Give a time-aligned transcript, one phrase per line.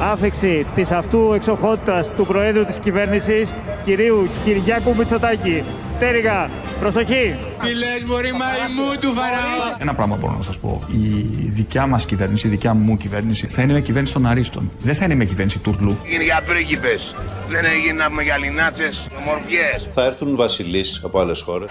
[0.00, 5.62] άφηξη της αυτού εξοχότητας του Προέδρου της κυβέρνησης, κυρίου Κυριάκου Μητσοτάκη.
[5.98, 6.50] Τέριγα,
[6.80, 7.36] προσοχή!
[7.62, 9.76] Τι λες μωρή μαϊμού του Φαραώ.
[9.78, 10.82] Ένα πράγμα μπορώ να σας πω.
[10.92, 14.70] Η δικιά μας κυβέρνηση, η δικιά μου κυβέρνηση θα είναι με κυβέρνηση των Αρίστων.
[14.82, 15.98] Δεν θα είναι με κυβέρνηση τουρλού.
[16.04, 17.14] Είναι για πρίγκιπες.
[17.48, 19.88] Δεν έγινε να πούμε για λινάτσες, ομορφιές.
[19.94, 21.70] Θα έρθουν βασιλείς από άλλες χώρες.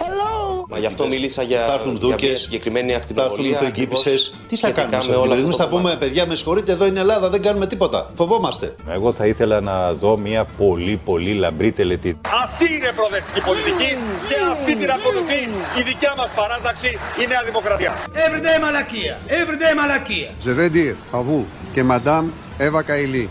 [0.69, 3.49] Μα γι' αυτό μίλησα για, Θα έρθουν για μια δούκες, συγκεκριμένη Θα ακτινοβολία.
[3.49, 4.05] έρθουν πριγκίπισσες.
[4.05, 5.97] ακριβώς Τι θα σχετικά κάνουμε με σε όλα όλα αυτά Εμείς το θα πούμε, κομμάτι.
[6.05, 8.11] παιδιά, με συγχωρείτε, εδώ είναι Ελλάδα, δεν κάνουμε τίποτα.
[8.15, 8.75] Φοβόμαστε.
[8.93, 12.19] Εγώ θα ήθελα να δω μια πολύ πολύ λαμπρή τελετή.
[12.43, 13.97] Αυτή είναι προοδευτική πολιτική
[14.27, 15.39] και αυτή την ακολουθεί
[15.79, 16.87] η δικιά μας παράταξη,
[17.23, 17.93] η Νέα Δημοκρατία.
[18.13, 19.19] Everyday μαλακία.
[19.27, 20.29] Everyday μαλακία.
[20.45, 21.43] Je vais dire à vous
[21.75, 22.27] que Madame
[22.67, 23.25] Eva Kaili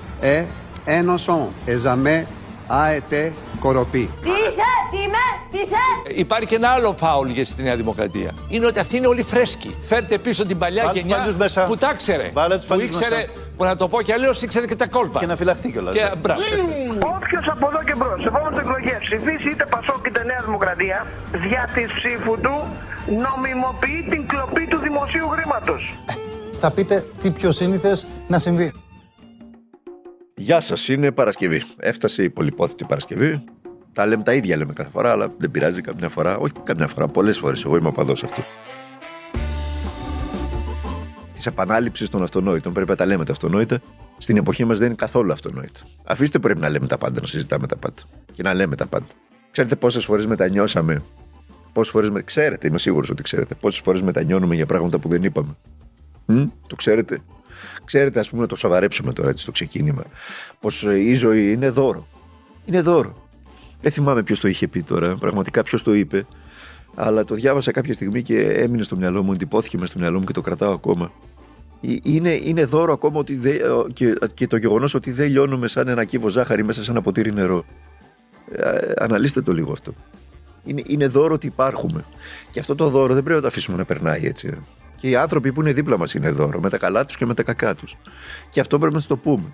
[2.71, 4.09] est innocente et jamais a été corrompue.
[4.23, 8.31] Τι είσαι, τι είμαι, τι είσαι; Υπάρχει και ένα άλλο φάουλ για στη Νέα Δημοκρατία.
[8.49, 9.75] Είναι ότι αυτοί είναι όλοι φρέσκοι.
[9.83, 11.65] Φέρτε πίσω την παλιά Βάλε τους γενιά παλιούς μέσα.
[11.65, 12.31] που τα ήξερε.
[12.35, 13.29] Βάλε τους που παλιούς ήξερε, μέσα.
[13.57, 15.19] που να το πω κι αλλιώς, ήξερε και τα κόλπα.
[15.21, 15.95] Και να φυλαχτεί κιόλας.
[15.95, 16.41] Και, μπράβο.
[17.17, 21.69] Όποιος από εδώ και μπρος, σε επόμενες εκλογές ψηφίσει είτε Πασόκ είτε Νέα Δημοκρατία, δια
[21.75, 22.55] της ψήφου του
[23.07, 25.95] νομιμοποιεί την κλοπή του δημοσίου χρήματος.
[26.57, 28.73] Θα πείτε τι πιο σύνηθες να συμβεί.
[30.45, 31.63] Γεια σας, είναι Παρασκευή.
[31.77, 33.45] Έφτασε η πολυπόθητη Παρασκευή.
[33.93, 36.37] Τα λέμε τα ίδια λέμε κάθε φορά, αλλά δεν πειράζει καμιά φορά.
[36.37, 37.65] Όχι καμιά φορά, πολλές φορές.
[37.65, 38.43] Εγώ είμαι οπαδό αυτού.
[41.33, 42.73] Της επανάληψης των αυτονόητων.
[42.73, 43.81] Πρέπει να τα λέμε τα αυτονόητα.
[44.19, 45.81] Στην εποχή μας δεν είναι καθόλου αυτονόητα.
[46.07, 48.03] Αφήστε πρέπει να λέμε τα πάντα, να συζητάμε τα πάντα.
[48.33, 49.07] Και να λέμε τα πάντα.
[49.51, 51.03] Ξέρετε πόσες φορές μετανιώσαμε;
[51.73, 52.11] Πόσες φορές.
[52.11, 52.23] Με...
[52.23, 53.55] Ξέρετε, είμαι σίγουρος ότι ξέρετε.
[53.55, 55.57] Πόσες φορές μετανιώνουμε για πράγματα που δεν είπαμε;
[56.27, 57.19] Μ; Το ξέρετε;
[57.85, 60.03] Ξέρετε, ας πούμε, να το σοβαρέψουμε τώρα έτσι στο ξεκίνημα.
[60.61, 62.07] Πως η ζωή είναι δώρο.
[62.65, 63.23] Είναι δώρο.
[63.81, 66.27] Δεν θυμάμαι ποιος το είχε πει τώρα, πραγματικά ποιος το είπε.
[66.95, 70.25] Αλλά το διάβασα κάποια στιγμή και έμεινε στο μυαλό μου, εντυπώθηκε μες στο μυαλό μου
[70.25, 71.13] και το κρατάω ακόμα.
[71.81, 73.61] Ε, Είναι, είναι δώρο ακόμα ότι δεν-
[73.93, 77.33] και, και το γεγονός ότι δεν λιώνουμε σαν ένα κύβο ζάχαρη μέσα σε ένα ποτήρι
[77.33, 77.65] νερό.
[78.53, 79.93] Ε, αναλύστε το λίγο αυτό.
[80.65, 82.05] Είναι, είναι δώρο ότι υπάρχουμε.
[82.51, 84.51] Και αυτό το δώρο δεν πρέπει να το αφήσουμε να περνάει έτσι.
[85.05, 85.09] Ε.
[85.09, 87.35] Και οι άνθρωποι που είναι δίπλα μας είναι δώρο, με τα καλά τους και με
[87.35, 87.97] τα κακά τους.
[88.51, 89.53] Και αυτό πρέπει να του το πούμε.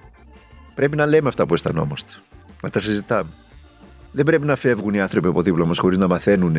[0.75, 2.13] Πρέπει να λέμε αυτά που αισθανόμαστε.
[2.63, 3.31] Να τα συζητάμε.
[4.13, 6.57] Δεν πρέπει να φεύγουν οι άνθρωποι από δίπλα μας χωρίς να μαθαίνουν.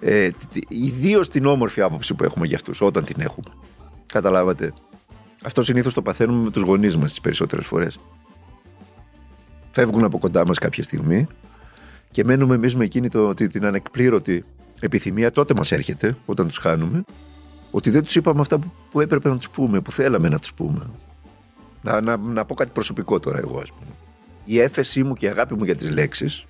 [0.00, 0.30] Ε,
[0.68, 3.48] Ιδίως την όμορφη άποψη που έχουμε για αυτούς, όταν την έχουμε.
[4.12, 4.72] Καταλάβατε.
[5.44, 7.98] Αυτό συνήθως το παθαίνουμε με τους γονείς μας τις περισσότερες φορές.
[9.70, 11.26] Φεύγουν από κοντά μας κάποια στιγμή
[12.10, 14.44] και μένουμε εμείς με εκείνη το, τη- την ανεκπλήρωτη
[14.80, 15.30] επιθυμία.
[15.32, 17.04] Τότε μας έρχεται, όταν τους χάνουμε,
[17.70, 20.52] ότι δεν τους είπαμε αυτά που, που έπρεπε να τους πούμε, που θέλαμε να τους
[20.54, 20.90] πούμε.
[21.82, 23.90] Να, να, να πω κάτι προσωπικό τώρα, εγώ, ας πούμε.
[24.44, 26.44] Η έφεσή μου και η αγάπη μου για τις λέξεις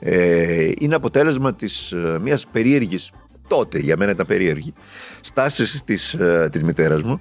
[0.00, 3.10] ε, είναι αποτέλεσμα της ε, μιας περίεργης,
[3.48, 4.74] τότε για μένα ήταν περίεργη,
[5.20, 7.20] στάσης της, ε, της μητέρας μου,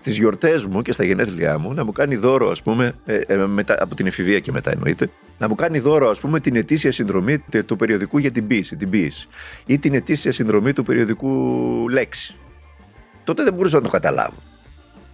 [0.00, 3.36] στις γιορτές μου και στα γενέθλιά μου, να μου κάνει δώρο, ας πούμε, ε, ε,
[3.36, 6.92] μετά, από την εφηβεία και μετά εννοείται, να μου κάνει δώρο, ας πούμε, την ετήσια
[6.92, 9.28] συνδρομή τε- του περιοδικού για την ποίηση, την ποίηση
[9.66, 11.28] ή την ετήσια συνδρομή του περιοδικού
[11.88, 12.34] Λέξη.
[13.24, 14.36] Τότε δεν μπορούσα να το καταλάβω.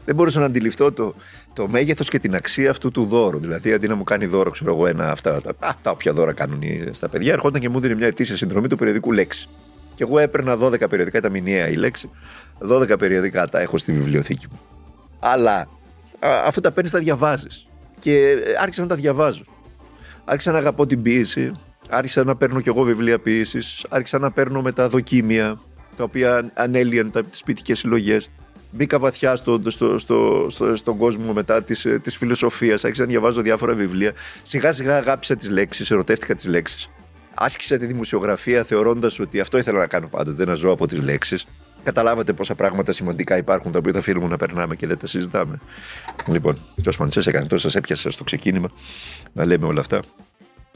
[0.05, 1.15] Δεν μπορούσα να αντιληφθώ το,
[1.53, 3.39] το μέγεθος και την αξία αυτού του δώρου.
[3.39, 5.41] Δηλαδή, αντί να μου κάνει δώρο, ξέρω εγώ, ένα αυτά.
[5.41, 8.37] Τα, α, τα όποια δώρα κάνουν οι- στα παιδιά, ερχόταν και μου δίνει μια ετήσια
[8.37, 9.49] συνδρομή του περιοδικού λέξη.
[9.95, 12.11] Και εγώ έπαιρνα 12 περιοδικά, ήταν μηνιαία η λέξη.
[12.69, 14.61] 12 περιοδικά τα έχω στη βιβλιοθήκη μου.
[15.21, 15.57] Αλλά
[16.19, 17.67] α, αφού τα παίρνεις, τα διαβάζεις.
[17.99, 19.45] Και ε, άρχισα να τα διαβάζω.
[20.25, 21.53] Άρχισα να αγαπώ την ποίηση.
[21.89, 23.59] Άρχισα να παίρνω κι εγώ βιβλία ποίηση.
[23.89, 25.61] Άρχισα να παίρνω με τα δοκίμια,
[26.01, 28.31] τα οποία ανέλυαν τι ποιητικέ συλλογές.
[28.71, 33.09] Μπήκα βαθιά στο, στο, στο, στο, στον κόσμο μετά της, ε, της φιλοσοφίας, άρχισα να
[33.09, 34.13] διαβάζω διάφορα βιβλία.
[34.43, 36.91] Σιγά σιγά αγάπησα τις λέξεις, ερωτεύτηκα τις λέξεις.
[37.35, 41.47] Άσκησα τη δημοσιογραφία θεωρώντας ότι αυτό ήθελα να κάνω πάντοτε, να ζω από τις λέξεις.
[41.83, 45.07] Καταλάβατε πόσα πράγματα σημαντικά υπάρχουν τα οποία τα φίλοι μου να περνάμε και δεν τα
[45.07, 45.61] συζητάμε.
[46.27, 48.71] Λοιπόν, τέλος πάντων, σας έκανε τόσο, σας έπιασα στο ξεκίνημα
[49.33, 50.01] να λέμε όλα αυτά.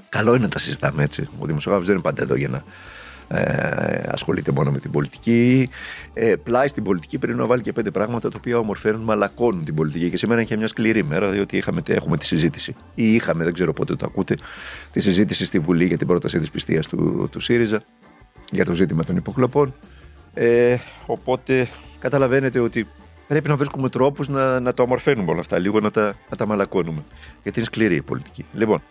[0.09, 1.29] Καλό είναι να τα συζητάμε έτσι.
[1.39, 2.65] Ο δημοσιογράφος δεν είναι πάντα εδώ για να
[3.29, 5.69] ε, ασχολείται μόνο με την πολιτική.
[6.13, 9.75] Ε, πλάι στην πολιτική πρέπει να βάλει και πέντε πράγματα τα οποία ομορφαίνουν, μαλακώνουν την
[9.75, 10.11] πολιτική.
[10.11, 12.75] Και σήμερα είχε μια σκληρή μέρα, διότι είχαμε, έχουμε τη συζήτηση.
[12.95, 14.37] Ή είχαμε, δεν ξέρω πότε το ακούτε,
[14.93, 17.83] τη συζήτηση στη Βουλή για την πρόταση τη πιστεία του, του ΣΥΡΙΖΑ
[18.51, 19.75] για το ζήτημα των υποκλοπών.
[20.35, 20.77] Ε,
[21.07, 21.69] οπότε
[21.99, 22.87] καταλαβαίνετε ότι
[23.29, 26.47] πρέπει να βρίσκουμε τρόπους να, να το ομορφαίνουμε όλα αυτά, λίγο να τα, να τα
[26.47, 27.05] μαλακώνουμε.
[27.43, 28.45] Γιατί είναι σκληρή η πολιτική.
[28.53, 28.83] Λοιπόν,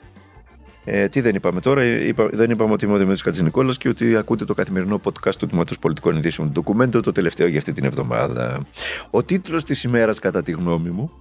[0.86, 4.16] ε, τι δεν είπαμε τώρα, είπα, δεν είπαμε ότι είμαι ο Δημήτρης Κατζηνικόλα και ότι
[4.16, 8.66] ακούτε το καθημερινό podcast του Τμήματος Πολιτικών Ειδήσεων Ντοκουμέντο, το τελευταίο για αυτή την εβδομάδα.
[9.10, 11.12] Ο τίτλος της ημέρας, κατά τη γνώμη μου,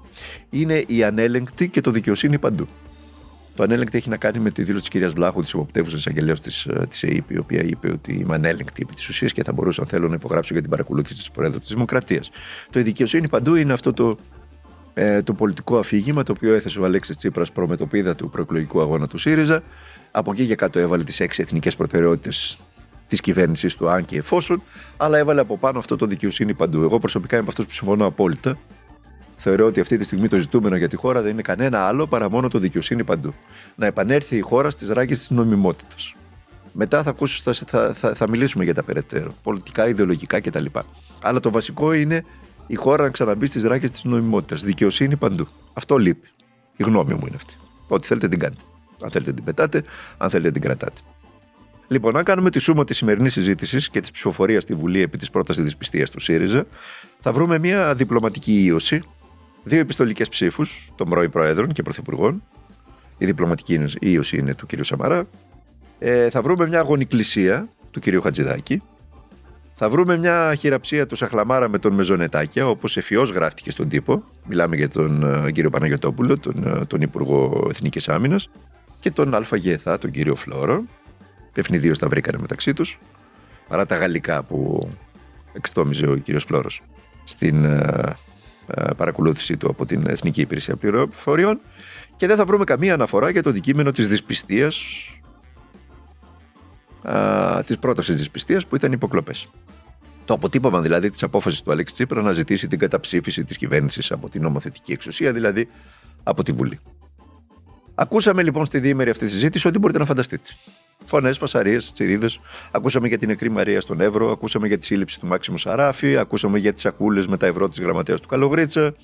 [0.50, 2.68] είναι Η Ανέλεγκτη και το Δικαιοσύνη Παντού.
[3.54, 6.68] Το ανέλεγκτη έχει να κάνει με τη δήλωση της κυρίας Βλάχου, της υποπτεύουσα εισαγγελέα της
[6.88, 9.88] της ΕΕΠ, η οποία είπε ότι είμαι ανέλεγκτη επί της ουσίας και θα μπορούσα, αν
[9.88, 12.30] θέλω, να υπογράψω για την παρακολούθηση της Προέδρου της Δημοκρατίας.
[12.70, 14.16] Το η δικαιοσύνη παντού είναι αυτό το,
[14.94, 19.18] ε, το πολιτικό αφήγημα το οποίο έθεσε ο Αλέξης Τσίπρας προμετωπίδα του προεκλογικού αγώνα του
[19.18, 19.62] ΣΥΡΙΖΑ.
[20.10, 22.58] Από εκεί και κάτω έβαλε τις έξι εθνικές προτεραιότητες
[23.06, 24.62] της κυβέρνησης του, αν και εφόσον,
[24.96, 26.82] αλλά έβαλε από πάνω αυτό το δικαιοσύνη παντού.
[26.82, 28.58] Εγώ προσωπικά είμαι αυτό που συμφωνώ απόλυτα.
[29.36, 32.30] Θεωρώ ότι αυτή τη στιγμή το ζητούμενο για τη χώρα δεν είναι κανένα άλλο παρά
[32.30, 33.34] μόνο το δικαιοσύνη παντού.
[33.74, 36.14] Να επανέλθει η χώρα στις ράγες της νομιμότητας.
[36.72, 40.64] Μετά θα, ακούσω, θα, θα, θα, μιλήσουμε για τα περαιτέρω, πολιτικά, ιδεολογικά κτλ.
[41.22, 42.24] Αλλά το βασικό είναι
[42.66, 44.56] η χώρα να ξαναμπεί στις ράγε της νομιμότητα.
[44.64, 45.48] Δικαιοσύνη παντού.
[45.72, 46.28] Αυτό λείπει.
[46.76, 47.54] Η γνώμη μου είναι αυτή.
[47.88, 48.62] Ό,τι θέλετε την κάνετε.
[49.02, 49.84] Αν θέλετε την πετάτε,
[50.18, 51.00] αν θέλετε την κρατάτε.
[51.88, 55.30] Λοιπόν, αν κάνουμε τη σούμα της σημερινής συζήτησης και της ψηφοφορίας στη Βουλή επί της
[55.30, 56.66] πρότασης της πιστεία του ΣΥΡΙΖΑ,
[57.18, 59.02] θα βρούμε μια διπλωματική ίωση,
[59.62, 62.42] δύο επιστολικές ψήφους των πρώην Προέδρων και Πρωθυπουργών.
[63.18, 64.84] Η διπλωματική ίωση είναι του κ.
[64.84, 65.28] Σαμαρά.
[65.98, 68.22] Ε, θα βρούμε μια αγωνικλησία του κ.
[68.22, 68.82] Χατζηδάκη.
[69.84, 74.22] Θα βρούμε μια χειραψία του Σαχλαμάρα με τον Μεζονετάκια, όπως εφιώς γράφτηκε στον τύπο.
[74.46, 78.48] Μιλάμε για τον uh, κύριο Παναγιοτόπουλο, τον, uh, τον Υπουργό Εθνικής Άμυνας,
[79.00, 80.84] και τον ΑΓΕΘΑ, τον κύριο Φλόρο.
[81.54, 82.98] Ευνηδίω τα βρήκανε μεταξύ τους,
[83.68, 84.88] παρά τα γαλλικά που
[85.52, 86.82] εξτόμιζε ο κύριος Φλόρος
[87.24, 88.12] στην uh,
[88.96, 91.60] παρακολούθηση του από την Εθνική Υπηρεσία Πληροφοριών.
[92.16, 94.76] Και δεν θα βρούμε καμία αναφορά για το αντικείμενο της δυσπιστίας
[97.66, 99.48] της πρότασης της πιστείας που ήταν υποκλοπές.
[100.24, 104.28] Το αποτύπωμα δηλαδή της απόφασης του Αλέξη Τσίπρα να ζητήσει την καταψήφιση της κυβέρνησης από
[104.28, 105.68] την νομοθετική εξουσία, δηλαδή
[106.22, 106.78] από τη Βουλή.
[107.94, 110.50] Ακούσαμε λοιπόν στη διήμερη αυτή τη συζήτηση ό,τι μπορείτε να φανταστείτε.
[111.04, 112.40] Φωνές, φασαρίες, τσιρίδες.
[112.70, 116.58] Ακούσαμε για την νεκρή Μαρία στον Εύρο, ακούσαμε για τη σύλληψη του Μάξιμου Σαράφη, ακούσαμε
[116.58, 118.94] για τις σακούλες με τα ευρώ της γραμματέας του Καλογρίτσα,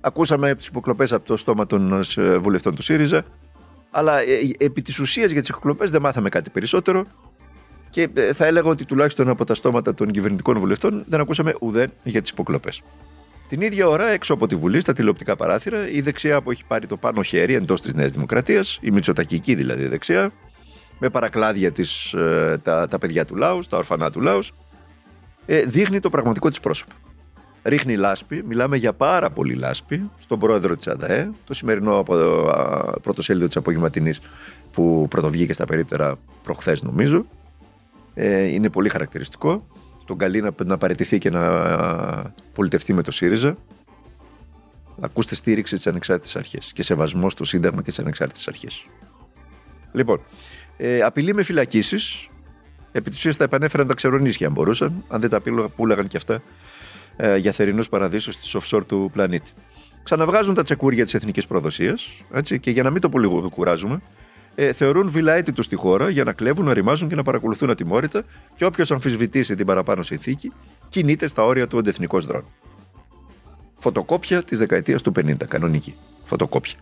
[0.00, 3.24] ακούσαμε τις υποκλοπές από το στόμα των ε, βουλευτών του ΣΥΡΙΖΑ.
[3.90, 7.06] Αλλά ε, ε, επί της ουσίας για τις υποκλοπές δεν μάθαμε κάτι περισσότερο.
[7.90, 11.92] Και ε, θα έλεγα ότι τουλάχιστον από τα στόματα των κυβερνητικών βουλευτών δεν ακούσαμε ουδέν
[12.02, 12.82] για τις υποκλοπές.
[13.48, 16.86] Την ίδια ώρα, έξω από τη Βουλή, στα τηλεοπτικά παράθυρα, η δεξιά που έχει πάρει
[16.86, 20.32] το πάνω χέρι εντός της Νέας Δημοκρατίας, η μυτσοτακική δηλαδή δεξιά,
[20.98, 24.40] με παρακλάδια της, ε, τα, τα παιδιά του λαού, τα ορφανά του λαού,
[25.46, 26.92] ε, δείχνει το πραγματικό της πρόσωπο.
[27.62, 32.14] Ρίχνει λάσπη, μιλάμε για πάρα πολύ λάσπη, στον πρόεδρο της ΑΔΑΕ, το σημερινό από,
[33.02, 34.20] πρωτοσέλιδο της απογευματινής
[34.72, 37.26] που πρωτοβγήκε στα περίπτερα προχθές νομίζω,
[38.22, 39.66] ε, είναι πολύ χαρακτηριστικό.
[40.04, 41.42] Τον καλεί να, να παραιτηθεί και να
[42.54, 43.56] πολιτευτεί με το ΣΥΡΙΖΑ.
[45.00, 48.68] Ακούστε στήριξη της ανεξάρτητης αρχής και σεβασμό στο Σύνταγμα και τι ανεξάρτητε αρχέ.
[49.92, 50.20] Λοιπόν,
[50.76, 52.28] ε, απειλή με φυλακίσεις.
[52.92, 55.40] Επί της ουσίας τα επανέφεραν τα ξερονίσια αν μπορούσαν, αν δεν τα
[55.76, 56.42] πούλαγαν και αυτά
[57.16, 59.50] ε, για θερινούς παραδείσους της offshore του πλανήτη.
[60.02, 62.24] Ξαναβγάζουν τα τσεκούρια της εθνικής προδοσίας
[62.60, 64.00] και για να μην το πολύ κουράζουμε,
[64.62, 68.24] ε, θεωρούν βιλαέτητου στη χώρα για να κλέβουν, να ρημάζουν και να παρακολουθούν ατιμόρυτα
[68.54, 70.52] και όποιος αμφισβητήσει την παραπάνω συνθήκη
[70.88, 72.48] κινείται στα όρια του αντεθνικός δρόμου.
[73.78, 75.94] Φωτοκόπια της δεκαετίας του 50, κανονική.
[76.24, 76.74] Φωτοκόπια.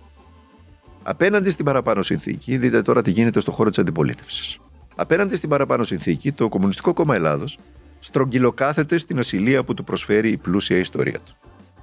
[1.03, 4.59] Απέναντι στην παραπάνω συνθήκη, δείτε τώρα τι γίνεται στο χώρο της αντιπολίτευσης.
[4.97, 7.59] Απέναντι στην παραπάνω συνθήκη, το Κομμουνιστικό Κόμμα Ελλάδος
[7.99, 11.37] στρογγυλοκάθεται στην ασυλία που του προσφέρει η πλούσια ιστορία του.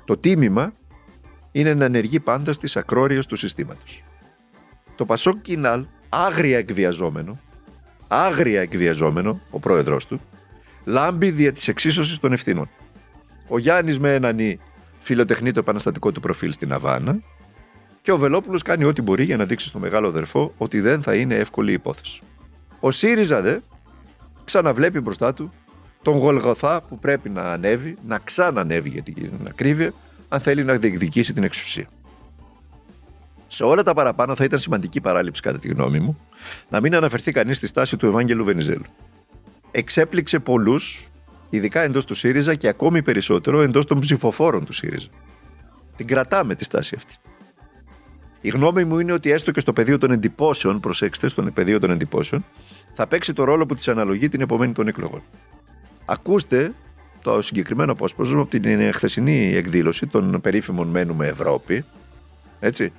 [0.05, 0.73] Το τίμημα
[1.51, 4.03] είναι να ενεργεί πάντα στις ακρόριες του συστήματος.
[4.95, 7.39] Το Πασόκ Κινάλ, άγρια εκβιαζόμενο,
[8.07, 10.21] άγρια εκβιαζόμενο, ο πρόεδρό του,
[10.85, 12.69] λάμπει δια της εξίσωσης των ευθύνων.
[13.47, 14.59] Ο Γιάννης με έναν ή
[14.99, 17.19] φιλοτεχνεί το επαναστατικό του προφίλ στην Αβάνα
[18.01, 21.15] και ο Βελόπουλος κάνει ό,τι μπορεί για να δείξει στο μεγάλο αδερφό ότι δεν θα
[21.15, 22.21] είναι εύκολη υπόθεση.
[22.79, 23.57] Ο ΣΥΡΙΖΑ δε
[24.45, 25.51] ξαναβλέπει μπροστά του
[26.01, 29.93] τον Γολγοθά που πρέπει να ανέβει, να ξανανεύει για την ακρίβεια,
[30.29, 31.87] αν θέλει να διεκδικήσει την εξουσία.
[33.55, 36.17] Σε όλα τα παραπάνω θα ήταν σημαντική παράληψη, κατά τη γνώμη μου,
[36.69, 38.85] να μην αναφερθεί κανείς στη στάση του Ευάγγελου Βενιζέλου.
[39.71, 41.07] Εξέπληξε πολλούς,
[41.49, 45.07] ειδικά εντός του ΣΥΡΙΖΑ και ακόμη περισσότερο εντός των ψηφοφόρων του ΣΥΡΙΖΑ.
[45.95, 47.15] Την κρατάμε τη στάση αυτή.
[48.41, 51.91] Η γνώμη μου είναι ότι έστω και στο πεδίο των εντυπώσεων, προσέξτε, στον πεδίο των
[51.91, 52.45] εντυπώσεων,
[52.93, 55.21] θα παίξει το ρόλο που της αναλογεί την επομένη των εκλογών.
[56.05, 56.73] Ακούστε
[57.23, 61.85] το συγκεκριμένο απόσπασμα από την χθεσινή εκδήλωση των περίφημων Μένουμε Ευρώπη,
[62.59, 62.93] έτσι,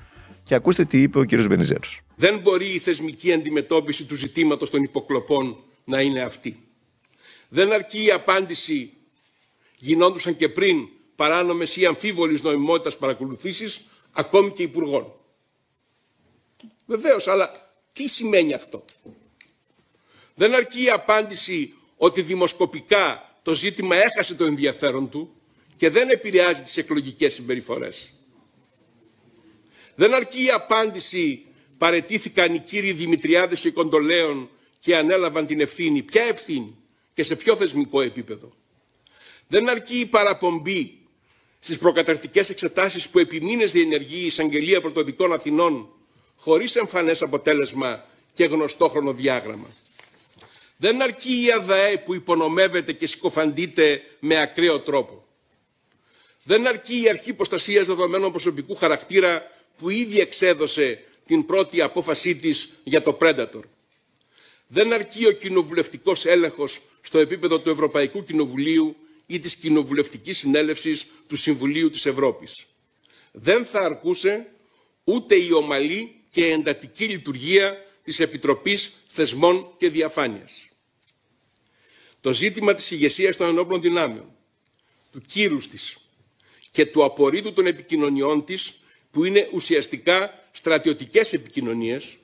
[0.46, 2.00] και ακούστε τι είπε ο κύριος Βενιζέλος.
[2.16, 6.68] Δεν μπορεί η θεσμική αντιμετώπιση του ζητήματος των υποκλοπών να είναι αυτή.
[7.48, 8.92] Δεν αρκεί η απάντηση
[9.78, 15.12] γινόντουσαν και πριν παράνομες ή αμφίβολης νομιμότητας παρακολουθήσεις ακόμη και υπουργών.
[16.86, 18.84] Βεβαίως, αλλά τι σημαίνει αυτό;
[20.34, 25.34] Δεν αρκεί η απάντηση ότι δημοσκοπικά το ζήτημα έχασε το ενδιαφέρον του
[25.76, 28.10] και δεν επηρεάζει τις εκλογικές συμπεριφορές.
[29.96, 31.44] Δεν αρκεί η απάντηση
[31.78, 34.50] παρετήθηκαν οι κύριοι Δημητριάδες και Κοντολέων
[34.80, 36.02] και ανέλαβαν την ευθύνη.
[36.02, 36.76] Ποια ευθύνη
[37.14, 38.52] και σε ποιο θεσμικό επίπεδο.
[39.48, 40.98] Δεν αρκεί η παραπομπή
[41.58, 45.88] στις προκαταρτικές εξετάσεις που επί μήνες διενεργεί η Εισαγγελία Πρωτοδικών Αθηνών
[46.36, 49.66] χωρίς εμφανές αποτέλεσμα και γνωστό χρονοδιάγραμμα.
[50.76, 55.24] Δεν αρκεί η ΑΔΑΕ που υπονομεύεται και συκοφαντείται με ακραίο τρόπο.
[56.42, 62.80] Δεν αρκεί η Αρχή Προστασίας Δεδομένων Προσωπικού Χαρακτήρα που ήδη εξέδωσε την πρώτη απόφασή της
[62.84, 63.62] για το Predator.
[64.66, 71.36] Δεν αρκεί ο κοινοβουλευτικός έλεγχος στο επίπεδο του Ευρωπαϊκού Κοινοβουλίου ή της Κοινοβουλευτικής Συνέλευσης του
[71.36, 72.66] Συμβουλίου της Ευρώπης.
[73.32, 74.46] Δεν θα αρκούσε
[75.04, 80.68] ούτε η ομαλή και εντατική λειτουργία της Επιτροπής Θεσμών και Διαφάνειας.
[82.20, 84.34] Το ζήτημα της ηγεσίας των ενόπλων δυνάμεων,
[85.12, 85.96] του κύρους της
[86.70, 88.72] και του απορρίτου των επικοινωνιών της,
[89.16, 92.16] που είναι ουσιαστικά στρατιωτικές επικοινωνίες,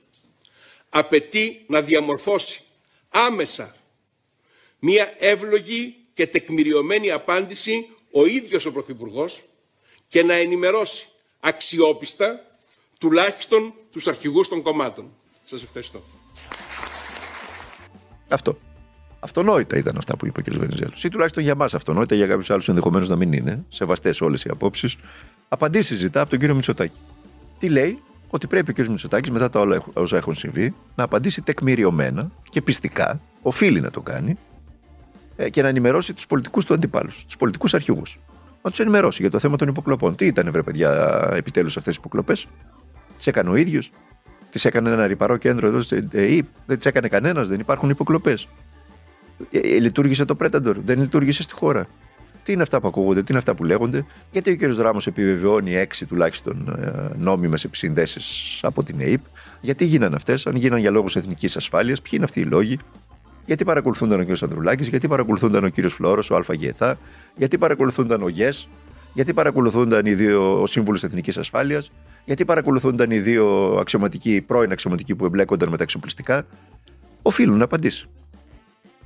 [0.89, 2.61] απαιτεί να διαμορφώσει
[3.09, 3.75] άμεσα
[4.79, 9.41] μία εύλογη και τεκμηριωμένη απάντηση ο ίδιος ο Πρωθυπουργός
[10.07, 11.07] και να ενημερώσει
[11.39, 12.57] αξιόπιστα
[12.97, 15.15] τουλάχιστον τους αρχηγούς των κομμάτων.
[15.43, 16.03] Σας ευχαριστώ.
[18.27, 18.57] Αυτό.
[19.19, 20.57] Αυτονόητα ήταν αυτά που είπε ο κ.
[20.57, 21.03] Βενιζέλος.
[21.03, 23.65] Ή τουλάχιστον για εμά αυτονόητα, για κάποιους άλλους ενδεχομένως να μην είναι.
[23.69, 24.95] Σεβαστές όλες οι απόψεις.
[25.53, 26.99] Απαντήσεις ζητά από τον κύριο Μητσοτάκη.
[27.59, 28.87] Τι λέει, ότι πρέπει ο κ.
[28.87, 34.01] Μητσοτάκης μετά τα όλα όσα έχουν συμβεί να απαντήσει τεκμηριωμένα και πιστικά, οφείλει να το
[34.01, 34.37] κάνει,
[35.35, 38.19] ε, και να ενημερώσει τους πολιτικούς του αντιπάλους, τους πολιτικούς αρχηγούς.
[38.61, 40.15] Να τους ενημερώσει για το θέμα των υποκλοπών.
[40.15, 42.47] Τι ήταν, βρε παιδιά, επιτέλους αυτές οι υποκλοπές;
[43.17, 43.91] Τις έκανε ο ίδιος;
[44.49, 46.45] Τις έκανε ένα ρηπαρό κέντρο εδώ στην ΕΕΠ.
[46.65, 47.47] Δεν τις έκανε κανένας.
[47.47, 48.47] Δεν υπάρχουν υποκλοπές;
[49.51, 50.75] Ε, ε, λειτουργήσε το Predator.
[50.85, 51.87] Δεν λειτουργήσε στη χώρα;
[52.43, 54.05] Τι είναι αυτά που ακούγονται, τι είναι αυτά που λέγονται.
[54.31, 54.77] Γιατί ο κ.
[54.77, 56.77] Ράμος επιβεβαιώνει έξι τουλάχιστον
[57.17, 59.21] νόμιμες επισυνδέσεις από την ΕΕΠ.
[59.61, 62.79] Γιατί γίνανε αυτές, αν γίνανε για λόγους εθνικής ασφάλειας, ποιοι είναι αυτοί οι λόγοι
[63.45, 64.29] γιατί παρακολουθούνταν ο κ.
[64.41, 65.87] Ανδρουλάκης, γιατί παρακολουθούνταν ο κ.
[65.87, 66.97] Φλόρος, ο ΑΓΕΘΑ,
[67.35, 68.67] γιατί παρακολουθούνταν ο ΓΕΣ,
[69.13, 71.91] γιατί παρακολουθούνταν οι δύο ο Σύμβουλο Εθνικής Ασφάλειας,
[72.25, 76.45] γιατί παρακολουθούνταν οι δύο αξιωματικοί, πρώην αξιωματικοί που εμπλέκονταν με τα εξοπλιστικά.
[77.21, 78.07] Οφείλουν να απαντήσει.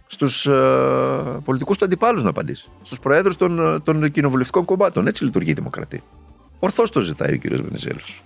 [0.08, 2.70] Στους ε, πολιτικούς του αντιπάλους να απαντήσει.
[2.82, 5.08] Στους προέδρους των, των κοινοβουλευτικών κομμάτων.
[5.08, 6.02] Έτσι λειτουργεί η δημοκρατία.
[6.60, 7.48] Ορθώς το ζητάει ο κ.
[7.48, 8.24] Βενιζέλος.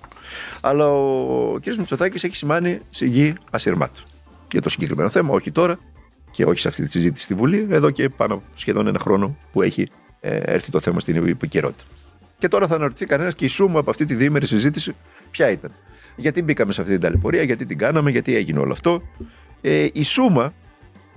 [0.61, 1.75] Αλλά ο κ.
[1.77, 4.01] Μητσοτάκης έχει σημάνει σιγή ασυρμάτου
[4.51, 5.79] για το συγκεκριμένο θέμα, όχι τώρα,
[6.31, 9.61] και όχι σε αυτή τη συζήτηση στη Βουλή, εδώ και πάνω σχεδόν ένα χρόνο που
[9.61, 9.88] έχει
[10.19, 11.83] ε, έρθει το θέμα στην επικαιρότητα.
[12.38, 14.95] Και τώρα θα αναρωτηθεί κανένας και η σούμα από αυτή τη διήμερη συζήτηση
[15.31, 15.71] ποια ήταν.
[16.15, 19.01] Γιατί μπήκαμε σε αυτή την ταλαιπωρία, γιατί την κάναμε, γιατί έγινε όλο αυτό.
[19.61, 20.53] Ε, η σούμα,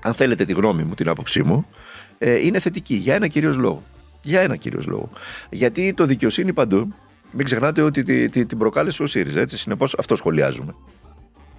[0.04, 1.66] αν θέλετε τη γνώμη μου, την άποψή μου,
[2.18, 3.82] ε, είναι θετική για ένα κυρίως λόγο.
[4.22, 5.10] Για ένα κυρίως λόγο.
[5.50, 6.94] Γιατί το δικαιοσύνη παντού,
[7.30, 9.56] μην ξεχνάτε ότι την προκάλεσε ο ΣΥΡΙΖΑ, έτσι.
[9.56, 10.74] Συνεπώς αυτό σχολιάζουμε.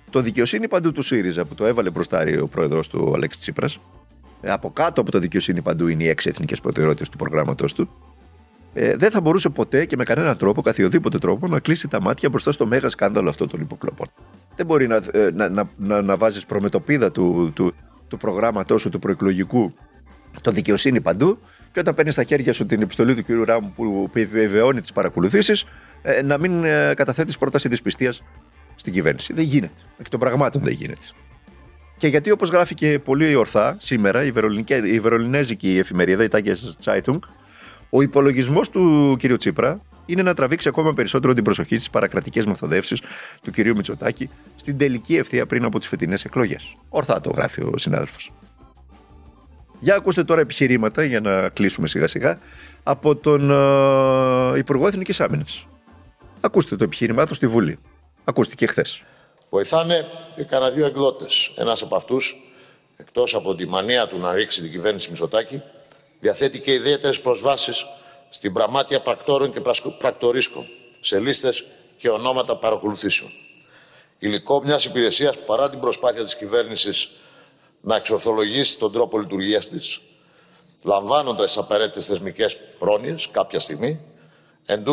[0.09, 3.79] Το δικαιοσύνη παντού του ΣΥΡΙΖΑ που το έβαλε μπροστά ο πρόεδρος του Αλέξης Τσίπρας.
[4.41, 7.89] Ε, από κάτω από το δικαιοσύνη παντού είναι οι έξι εθνικές προτεραιότητες του προγράμματος του.
[8.73, 12.29] Ε, δεν θα μπορούσε ποτέ και με κανένα τρόπο, καθιοδήποτε τρόπο, να κλείσει τα μάτια
[12.29, 14.07] μπροστά στο μέγα σκάνδαλο αυτό των υποκλοπών.
[14.55, 17.73] Δεν μπορεί να, ε, να, να, να, να βάζεις προμετωπίδα του, του,
[18.07, 19.73] του προγράμματός σου, του προεκλογικού,
[20.41, 21.39] το δικαιοσύνη παντού
[21.71, 23.45] και όταν παίρνεις στα χέρια σου την επιστολή του κ.
[23.45, 25.65] Ράμου που επιβεβαιώνει τις παρακολουθήσεις,
[26.01, 28.23] ε, να μην ε, καταθέτεις πρόταση της πιστίας
[28.75, 29.33] στην κυβέρνηση.
[29.33, 29.73] Δεν γίνεται.
[29.97, 31.01] Εκ των πραγμάτων δεν γίνεται.
[31.97, 34.31] Και γιατί, όπως γράφει και πολύ ορθά σήμερα η,
[34.83, 37.19] η βερολινέζικη εφημερίδα, η Τάγκε Zeitung,
[37.89, 39.37] ο υπολογισμός του κ.
[39.37, 43.01] Τσίπρα είναι να τραβήξει ακόμα περισσότερο την προσοχή στις παρακρατικές μεθοδεύσεις
[43.41, 43.57] του κ.
[43.57, 46.75] Μητσοτάκη στην τελική ευθεία πριν από τις φετινές εκλογές.
[46.89, 48.31] Ορθά το γράφει ο συνάδελφος.
[49.79, 52.39] Για ακούστε τώρα επιχειρήματα για να κλείσουμε σιγά σιγά
[52.83, 55.67] από τον uh, Υπουργό Εθνικής Άμυνας.
[56.41, 57.79] Ακούστε το επιχείρημά του στη Βουλή.
[58.23, 59.03] Ακούστηκε χθες.
[59.49, 61.51] Βοηθάνε και κανένα δύο εκδότες.
[61.55, 62.35] Ένας από αυτούς,
[62.97, 65.61] εκτός από τη μανία του να ρίξει την κυβέρνηση Μισοτάκη,
[66.19, 67.85] διαθέτει και ιδιαίτερες προσβάσεις
[68.35, 69.61] στην πραμάτια πρακτόρων και
[69.99, 70.65] πρακτορίσκων,
[71.01, 71.65] σε λίστες
[71.97, 73.31] και ονόματα παρακολουθήσεων.
[74.19, 77.11] Υλικό μιας υπηρεσίας που παρά την προσπάθεια της κυβέρνησης
[77.81, 80.01] να εξορθολογήσει τον τρόπο λειτουργίας της,
[80.83, 83.99] λαμβάνοντας τις απαραίτητες θεσμικές πρόνοιες κάποια στιγμή,
[84.65, 84.83] εν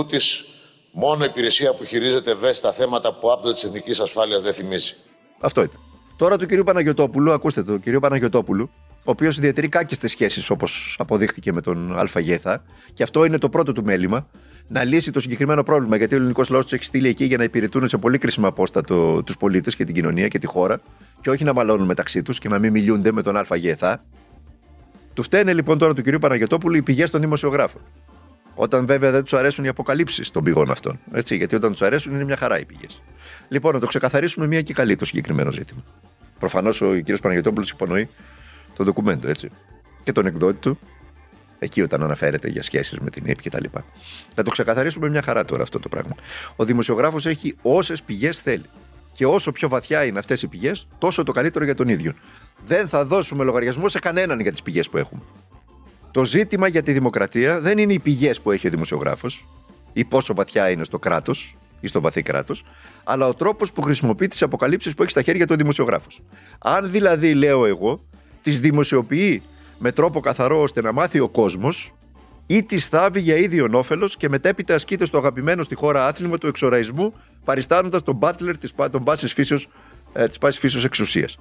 [0.95, 4.95] Μόνο η υπηρεσία που χειρίζεται ευαίσθητα θέματα που άπτονται της εθνικής ασφάλειας δεν θυμίζει.
[5.41, 5.81] Αυτό ήταν.
[6.17, 8.71] Τώρα του κυρίου Παναγιοτόπουλου, ακούστε το, κύριο Παναγιοτόπουλου,
[9.05, 12.63] ο οποίος διατηρεί κάκιστες σχέσεις όπως αποδείχθηκε με τον ΑΓΕΘΑ,
[12.95, 14.27] και αυτό είναι το πρώτο του μέλημα,
[14.69, 15.97] να λύσει το συγκεκριμένο πρόβλημα.
[15.97, 19.23] Γιατί ο ελληνικός λαός τους έχει στείλει εκεί για να υπηρετούν σε πολύ κρίσιμο απόστατο
[19.23, 20.81] τους πολίτες και την κοινωνία και τη χώρα,
[21.21, 24.05] και όχι να μαλώνουν μεταξύ τους και να μην μιλούνται με τον ΑΓΕΘΑ.
[25.15, 27.81] Του φταίνε λοιπόν τώρα του κυρίου Παναγιοτόπουλου οι πηγές των δημοσιογράφων.
[28.55, 30.99] Όταν βέβαια δεν τους αρέσουν οι αποκαλύψεις των πηγών αυτών.
[31.13, 33.03] Έτσι, γιατί όταν τους αρέσουν είναι μια χαρά οι πηγές.
[33.49, 35.83] Λοιπόν, να το ξεκαθαρίσουμε μία και καλή το συγκεκριμένο ζήτημα.
[36.39, 37.17] Προφανώς ο κ.
[37.21, 38.09] Παναγιώτοπουλο υπονοεί
[38.77, 39.51] το ντοκουμέντο, έτσι.
[40.03, 40.79] Και τον εκδότη του
[41.63, 43.85] Εκεί όταν αναφέρεται για σχέσεις με την ΕΠ και τα λοιπά.
[44.35, 46.15] Θα το ξεκαθαρίσουμε μια χαρά τώρα αυτό το πράγμα.
[46.57, 48.65] Ο δημοσιογράφος έχει όσες πηγές θέλει.
[49.13, 52.13] Και όσο πιο βαθιά είναι αυτές οι πηγές, τόσο το καλύτερο για τον ίδιο.
[52.65, 55.21] Δεν θα δώσουμε λογαριασμό σε κανέναν για τις πηγές που έχουμε.
[56.11, 59.47] Το ζήτημα για τη δημοκρατία δεν είναι οι πηγές που έχει ο δημοσιογράφος
[59.93, 62.65] ή πόσο βαθιά είναι στο κράτος ή στο βαθύ κράτος,
[63.05, 66.21] αλλά ο τρόπος που χρησιμοποιεί τις αποκαλύψεις που έχει στα χέρια του δημοσιογράφος.
[66.59, 68.01] Αν δηλαδή, λέω εγώ,
[68.43, 69.43] τις δημοσιοποιεί
[69.79, 71.93] με τρόπο καθαρό ώστε να μάθει ο κόσμος,
[72.47, 76.47] ή τη θάβει για ίδιο όφελος και μετέπειτα ασκείται στο αγαπημένο στη χώρα άθλημα του
[76.47, 77.13] εξοραϊσμού,
[77.45, 78.73] παριστάνοντας τον μπάτλερ της
[79.05, 79.69] πάσης φύσεως
[80.13, 81.39] ε, φύσεως εξουσίας.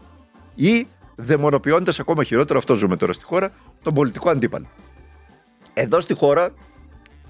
[0.55, 3.51] Ή δαιμονοποιώντας ακόμα χειρότερο, αυτό ζούμε τώρα στη χώρα,
[3.83, 4.67] τον πολιτικό αντίπαλο.
[5.73, 6.51] Εδώ στη χώρα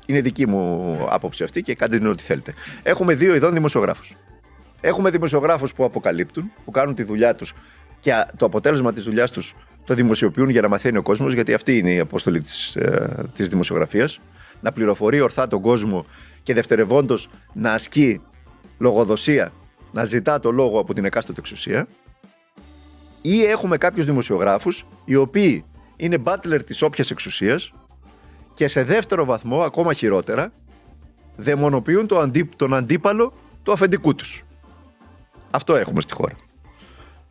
[0.06, 2.54] είναι δική μου άποψη αυτή και κάντε ό,τι θέλετε.
[2.84, 4.16] Έχουμε δύο ειδών δημοσιογράφους.
[4.82, 7.54] Έχουμε δημοσιογράφους που αποκαλύπτουν, που κάνουν τη δουλειά τους
[8.02, 9.56] και το αποτέλεσμα της δουλειάς τους
[9.86, 12.78] το δημοσιοποιούν για να μαθαίνει ο κόσμος, γιατί αυτή είναι η απόστολη της
[13.34, 14.20] της ε, δημοσιογραφίας.
[14.62, 16.06] Να πληροφορεί ορθά τον κόσμο
[16.44, 18.22] και δευτερευόντως να ασκεί
[18.78, 19.52] λογοδοσία,
[19.92, 21.88] να ζητά το λόγο από την εκάστοτε εξουσία.
[23.22, 25.66] Ή έχουμε κάποιους δημοσιογράφους οι οποίοι
[25.96, 27.74] είναι μπάτλερ της όποιας εξουσίας
[28.54, 30.54] και σε δεύτερο βαθμό, ακόμα χειρότερα,
[31.36, 34.44] δαιμονοποιούν το αντί, τον αντίπαλο του αφεντικού τους.
[35.52, 36.36] Αυτό έχουμε στη χώρα.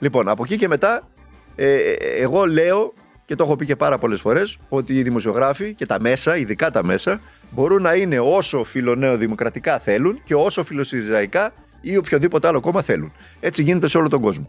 [0.01, 1.09] Λοιπόν, από εκεί και μετά,
[1.57, 5.75] ε, ε, εγώ λέω και το έχω πει και πάρα πολλές φορές, ότι οι δημοσιογράφοι
[5.75, 11.53] και τα μέσα, ειδικά τα μέσα, μπορούν να είναι όσο φιλονεοδημοκρατικά θέλουν και όσο φιλοσυριζαϊκά
[11.81, 13.13] ή οποιοδήποτε άλλο κόμμα θέλουν.
[13.41, 14.49] Έτσι γίνεται σε όλο τον κόσμο.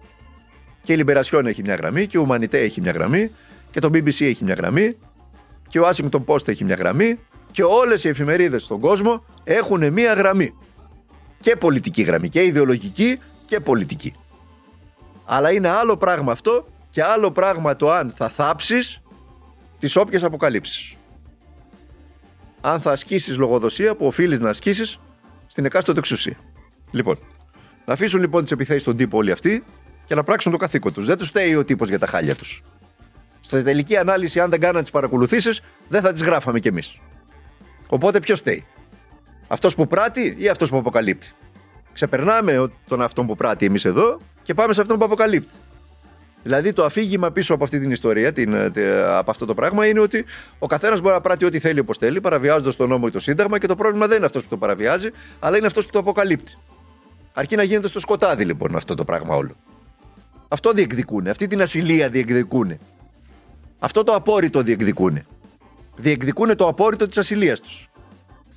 [0.83, 3.31] Και η Λιμπερασιόν έχει μια γραμμή και ο Ουμανιτέ έχει μια γραμμή
[3.71, 4.97] και το BBC έχει μια γραμμή
[5.67, 7.19] και ο Washington Post έχει μια γραμμή
[7.51, 10.53] και όλες οι εφημερίδες στον κόσμο έχουν μια γραμμή.
[11.39, 14.13] Και πολιτική γραμμή και ιδεολογική και πολιτική.
[15.33, 19.01] Αλλά είναι άλλο πράγμα αυτό και άλλο πράγμα το αν θα θάψεις
[19.79, 20.95] τις όποιες αποκαλύψεις.
[22.61, 24.99] Αν θα ασκήσεις λογοδοσία που οφείλεις να ασκήσεις
[25.47, 26.37] στην εκάστοτε εξουσία.
[26.91, 27.17] Λοιπόν,
[27.85, 29.63] να αφήσουν λοιπόν τις επιθέσεις στον τύπο όλοι αυτοί
[30.05, 31.05] και να πράξουν το καθήκον τους.
[31.05, 32.63] Δεν τους στέει ο τύπος για τα χάλια τους.
[33.41, 36.97] Στη τελική ανάλυση, αν δεν κάναν τις παρακολουθήσεις, δεν θα τις γράφαμε κι εμείς.
[37.87, 38.65] Οπότε ποιος στέει.
[39.47, 41.31] Αυτός που πράττει ή αυτός που αποκαλύπτει;
[41.93, 45.55] Ξεπερνάμε τον αυτόν που πράττει εμείς εδώ και πάμε σε αυτόν που αποκαλύπτει.
[46.43, 48.55] Δηλαδή το αφήγημα πίσω από αυτή την ιστορία, την,
[49.07, 50.25] από αυτό το πράγμα, είναι ότι
[50.59, 53.59] ο καθένας μπορεί να πράττει ό,τι θέλει όπως θέλει, παραβιάζοντας τον νόμο ή το Σύνταγμα
[53.59, 56.57] και το πρόβλημα δεν είναι αυτός που το παραβιάζει, αλλά είναι αυτός που το αποκαλύπτει.
[57.33, 59.55] Αρκεί να γίνεται στο σκοτάδι λοιπόν αυτό το πράγμα όλο.
[60.47, 62.77] Αυτό διεκδικούν, αυτή την ασυλία διεκδικούν.
[63.79, 65.25] Αυτό το απόρριτο διεκδικούν.
[65.95, 67.89] Διεκδικούν το απόρριτο της ασυλίας τους.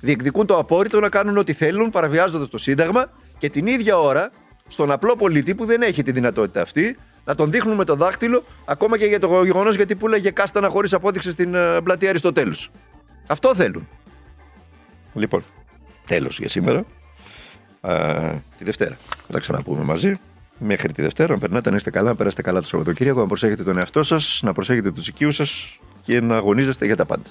[0.05, 4.31] Διεκδικούν το απόρριτο να κάνουν ό,τι θέλουν παραβιάζοντας το Σύνταγμα και την ίδια ώρα
[4.67, 8.43] στον απλό πολίτη που δεν έχει τη δυνατότητα αυτή να τον δείχνουν με το δάχτυλο
[8.65, 12.71] ακόμα και για το γεγονός γιατί πουλάγε κάστανα χωρίς απόδειξη στην ε, πλατεία Αριστοτέλους.
[13.27, 13.87] Αυτό θέλουν.
[15.13, 15.43] Λοιπόν,
[16.05, 16.85] τέλος για σήμερα.
[17.81, 17.93] Α,
[18.57, 18.97] τη Δευτέρα.
[19.09, 20.19] Θα τα ξαναπούμε μαζί.
[20.57, 23.63] Μέχρι τη Δευτέρα, να περνάτε να είστε καλά, να περάσετε καλά το Σαββατοκύριακο, να προσέχετε
[23.63, 27.29] τον εαυτό σας, να προσέχετε τους οικείους σας και να αγωνίζεστε για τα πάντα.